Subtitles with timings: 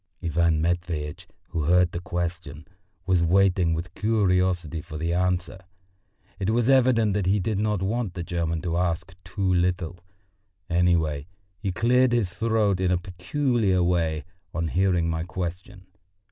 [0.23, 2.67] Ivan Matveitch, who heard the question,
[3.05, 5.59] was waiting with curiosity for the answer;
[6.39, 9.99] it was evident that he did not want the German to ask too little;
[10.67, 11.27] anyway,
[11.59, 14.25] he cleared his throat in a peculiar way
[14.55, 15.85] on hearing my question.